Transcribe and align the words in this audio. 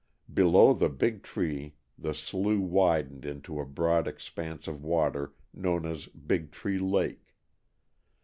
Below 0.33 0.73
the 0.73 0.89
Big 0.89 1.21
Tree 1.21 1.75
the 1.95 2.15
slough 2.15 2.57
widened 2.57 3.23
into 3.23 3.59
a 3.59 3.67
broad 3.67 4.07
expanse 4.07 4.67
of 4.67 4.83
water 4.83 5.35
known 5.53 5.85
as 5.85 6.07
Big 6.07 6.49
Tree 6.49 6.79
Lake. 6.79 7.35